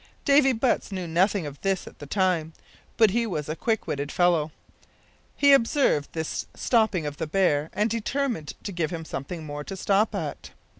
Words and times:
Davy 0.25 0.51
Butts 0.51 0.91
knew 0.91 1.05
nothing 1.05 1.45
of 1.45 1.61
this 1.61 1.85
at 1.85 1.99
the 1.99 2.07
time; 2.07 2.53
but 2.97 3.11
he 3.11 3.27
was 3.27 3.47
a 3.47 3.55
quick 3.55 3.85
witted 3.85 4.11
fellow. 4.11 4.51
He 5.37 5.53
observed 5.53 6.09
this 6.13 6.47
stopping 6.55 7.05
of 7.05 7.17
the 7.17 7.27
bear, 7.27 7.69
and 7.71 7.87
determined 7.87 8.55
to 8.63 8.71
give 8.71 8.89
him 8.89 9.05
something 9.05 9.45
more 9.45 9.63
to 9.63 9.77
stop 9.77 10.15
at. 10.15 10.49